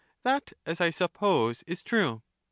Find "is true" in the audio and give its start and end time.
1.67-2.23